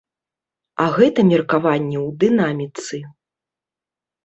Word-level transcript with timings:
А 0.83 0.87
гэта 0.95 1.19
меркаванне 1.33 1.99
ў 2.07 2.17
дынаміцы. 2.25 2.95